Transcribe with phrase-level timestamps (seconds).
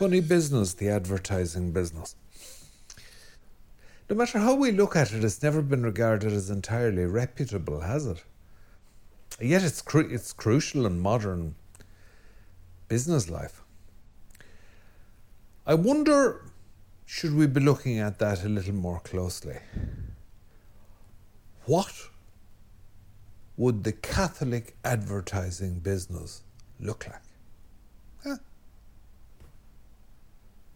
[0.00, 2.16] Funny business, the advertising business.
[4.08, 8.06] No matter how we look at it, it's never been regarded as entirely reputable, has
[8.06, 8.24] it?
[9.38, 11.54] Yet it's, cru- it's crucial in modern
[12.88, 13.60] business life.
[15.66, 16.46] I wonder,
[17.04, 19.58] should we be looking at that a little more closely?
[21.66, 21.92] What
[23.58, 26.40] would the Catholic advertising business
[26.80, 27.20] look like?
[28.24, 28.36] Huh?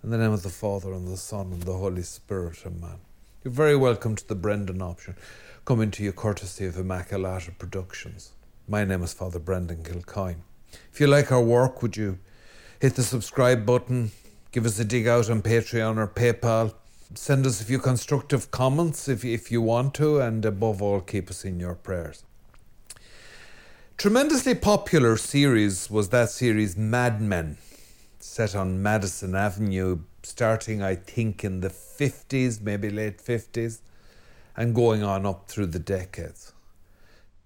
[0.04, 2.98] In the name of the Father, and the Son, and the Holy Spirit, Amen.
[3.42, 5.16] You're very welcome to the Brendan option,
[5.64, 8.32] coming to you courtesy of Immaculata Productions.
[8.68, 10.42] My name is Father Brendan Kilcoyne.
[10.92, 12.18] If you like our work, would you
[12.82, 14.10] hit the subscribe button,
[14.52, 16.74] give us a dig out on Patreon or PayPal,
[17.14, 21.30] send us a few constructive comments if, if you want to, and above all, keep
[21.30, 22.24] us in your prayers.
[23.96, 27.56] Tremendously popular series was that series Mad Men
[28.24, 33.80] set on Madison Avenue, starting, I think, in the 50s, maybe late 50s,
[34.56, 36.52] and going on up through the decades.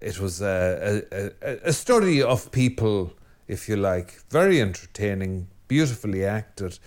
[0.00, 1.02] It was a,
[1.42, 3.12] a, a study of people,
[3.48, 6.78] if you like, very entertaining, beautifully acted,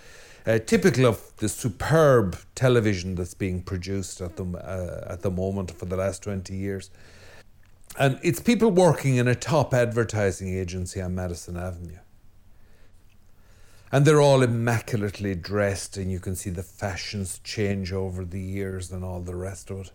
[0.47, 5.69] uh, typical of the superb television that's being produced at the, uh, at the moment
[5.71, 6.89] for the last 20 years.
[7.99, 11.99] And it's people working in a top advertising agency on Madison Avenue.
[13.91, 18.91] And they're all immaculately dressed, and you can see the fashions change over the years
[18.91, 19.91] and all the rest of it.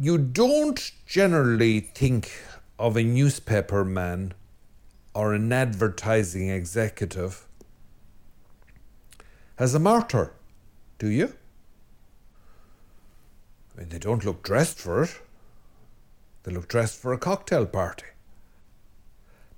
[0.00, 2.30] You don't generally think
[2.78, 4.34] of a newspaper man
[5.14, 7.46] or an advertising executive
[9.58, 10.32] as a martyr,
[10.98, 11.32] do you?
[13.74, 15.20] I mean, they don't look dressed for it.
[16.42, 18.06] They look dressed for a cocktail party.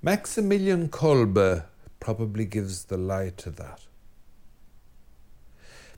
[0.01, 1.65] Maximilian Kolbe
[1.99, 3.81] probably gives the lie to that.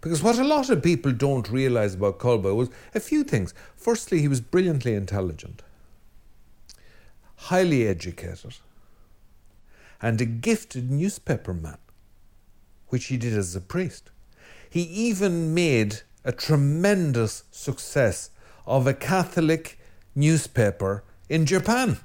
[0.01, 3.53] Because what a lot of people don't realize about Kolbe was a few things.
[3.75, 5.61] Firstly, he was brilliantly intelligent,
[7.35, 8.55] highly educated,
[10.01, 11.77] and a gifted newspaper man,
[12.87, 14.09] which he did as a priest.
[14.67, 18.31] He even made a tremendous success
[18.65, 19.77] of a Catholic
[20.15, 21.97] newspaper in Japan.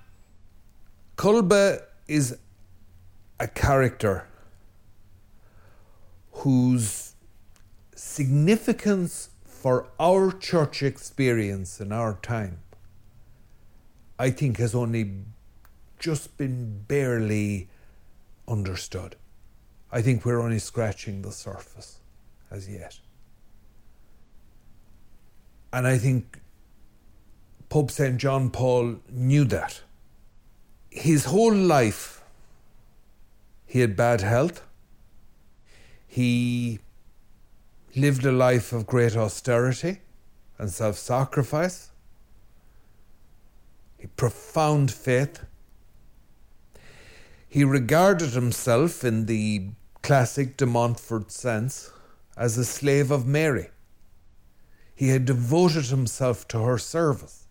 [1.17, 2.37] Kolbe is
[3.39, 4.27] a character
[6.33, 7.15] whose
[7.95, 12.61] significance for our church experience in our time,
[14.19, 15.13] I think, has only
[15.99, 17.69] just been barely
[18.47, 19.17] understood.
[19.91, 21.99] I think we're only scratching the surface
[22.51, 22.99] as yet.
[25.73, 26.41] And I think
[27.69, 28.17] Pope St.
[28.17, 29.81] John Paul knew that.
[30.91, 32.16] His whole life,
[33.77, 34.63] he had bad health.
[36.07, 36.79] He
[37.95, 39.99] lived a life of great austerity
[40.57, 41.91] and self sacrifice.
[43.99, 45.45] He profound faith.
[47.51, 49.69] He regarded himself in the
[50.01, 51.91] classic de Montfort sense
[52.35, 53.69] as a slave of Mary.
[54.95, 57.45] He had devoted himself to her service.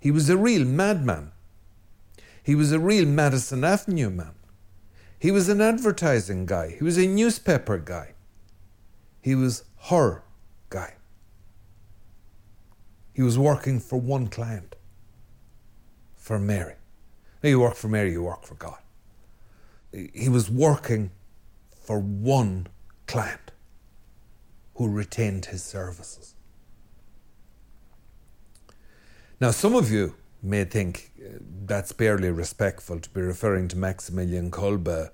[0.00, 1.33] He was a real madman.
[2.44, 4.34] He was a real Madison Avenue man.
[5.18, 6.76] He was an advertising guy.
[6.78, 8.12] He was a newspaper guy.
[9.22, 10.22] He was her
[10.68, 10.94] guy.
[13.14, 14.76] He was working for one client,
[16.16, 16.74] for Mary.
[17.42, 18.78] Now, you work for Mary, you work for God.
[19.92, 21.10] He was working
[21.80, 22.66] for one
[23.06, 23.52] client
[24.74, 26.34] who retained his services.
[29.40, 34.50] Now, some of you may think uh, that's barely respectful to be referring to Maximilian
[34.50, 35.10] Kolbe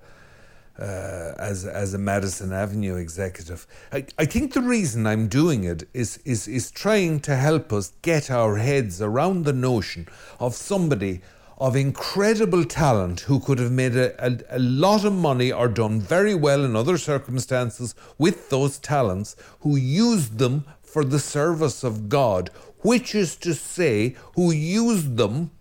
[0.79, 3.67] uh, as as a Madison Avenue executive.
[3.91, 7.93] I, I think the reason I'm doing it is, is is trying to help us
[8.01, 10.07] get our heads around the notion
[10.39, 11.21] of somebody
[11.61, 15.99] of incredible talent who could have made a, a, a, lot of money or done
[15.99, 22.09] very well in other circumstances with those talents, who used them for the service of
[22.09, 22.49] God,
[22.81, 25.51] which is to say, who used them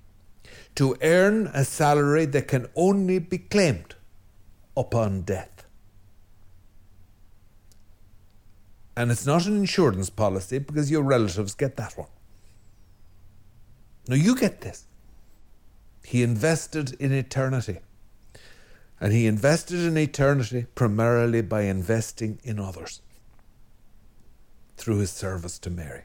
[0.75, 3.95] to earn a salary that can only be claimed
[4.77, 5.67] upon death.
[8.97, 12.09] And it's not an insurance policy because your relatives get that one.
[14.09, 14.87] No, you get this.
[16.05, 17.79] He invested in eternity.
[19.01, 23.01] And he invested in eternity primarily by investing in others
[24.77, 26.03] through his service to Mary.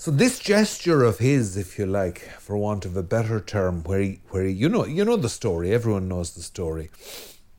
[0.00, 3.98] So this gesture of his, if you like, for want of a better term, where
[3.98, 5.74] he, where he, you know, you know the story.
[5.74, 6.88] Everyone knows the story.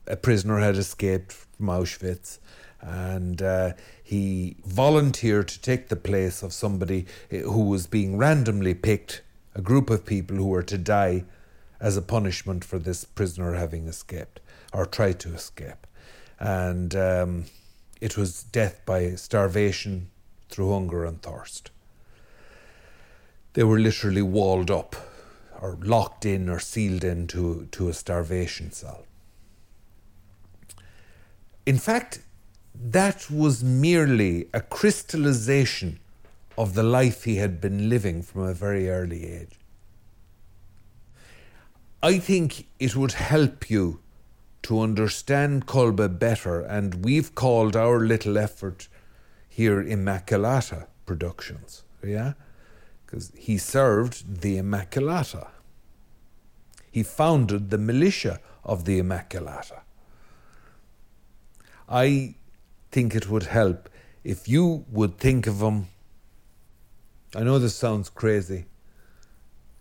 [0.08, 2.40] A prisoner had escaped from Auschwitz,
[2.80, 8.74] and uh, he volunteered to take the place of somebody eh, who was being randomly
[8.74, 9.22] picked,
[9.54, 11.26] a group of people who were to die
[11.82, 14.40] as a punishment for this prisoner having escaped
[14.72, 15.86] or tried to escape,
[16.40, 17.46] and um,
[18.00, 20.10] it was death by starvation
[20.48, 21.72] through hunger and thirst
[23.54, 24.96] they were literally walled up
[25.62, 29.06] or locked in or sealed into to a starvation cell.
[31.66, 32.22] In fact,
[32.74, 36.00] that was merely a crystallization
[36.58, 39.60] of the life he had been living from a very early age.
[42.02, 44.00] I think it would help you
[44.64, 48.88] to understand Kolbe better, and we've called our little effort
[49.48, 51.84] here Immaculata Productions.
[52.04, 52.34] Yeah?
[53.10, 55.48] Because he served the Immaculata.
[56.92, 59.80] He founded the militia of the Immaculata.
[61.88, 62.36] I
[62.92, 63.90] think it would help
[64.24, 65.88] if you would think of him.
[67.36, 68.66] I know this sounds crazy.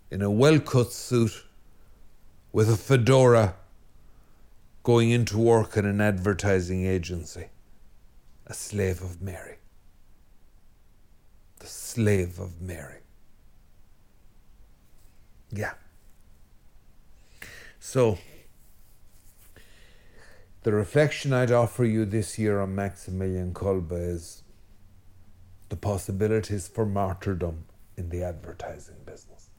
[0.09, 1.45] In a well cut suit
[2.51, 3.55] with a fedora
[4.81, 7.49] going into work in an advertising agency.
[8.47, 9.57] A slave of Mary.
[11.59, 13.01] The slave of Mary.
[15.51, 15.73] Yeah.
[17.79, 18.17] So,
[20.63, 24.43] the reflection I'd offer you this year on Maximilian Kolbe is
[25.69, 27.65] the possibilities for martyrdom
[27.95, 29.49] in the advertising business.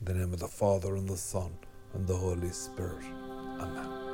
[0.00, 1.56] In the name of the Father and the Son
[1.94, 3.04] and the Holy Spirit.
[3.58, 4.05] Amen.